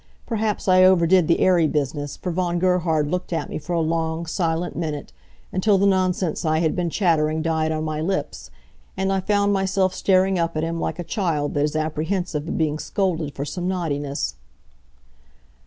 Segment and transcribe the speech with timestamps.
[0.25, 4.25] Perhaps I overdid the airy business, for Von Gerhard looked at me for a long,
[4.25, 5.13] silent minute,
[5.51, 8.49] until the nonsense I had been chattering died on my lips,
[8.97, 12.57] and I found myself staring up at him like a child that is apprehensive of
[12.57, 14.33] being scolded for some naughtiness.